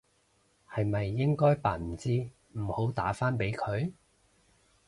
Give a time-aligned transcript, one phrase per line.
[0.67, 3.93] 係咪應該扮唔知唔好打返俾佢？